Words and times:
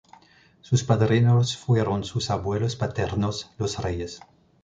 Sus 0.61 0.83
padrinos 0.83 1.55
fueron 1.55 2.03
sus 2.03 2.31
abuelos 2.31 2.75
paternos, 2.75 3.51
los 3.59 3.77
reyes. 3.83 4.19